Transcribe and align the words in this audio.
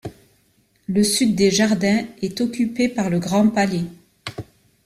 Le 0.87 1.03
sud 1.03 1.35
des 1.35 1.51
jardins 1.51 2.07
est 2.23 2.41
occupé 2.41 2.89
par 2.89 3.11
le 3.11 3.19
Grand 3.19 3.47
Palais. 3.49 3.85